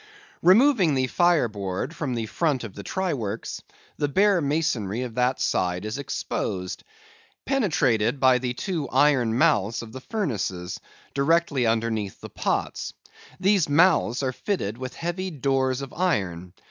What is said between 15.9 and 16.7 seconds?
iron.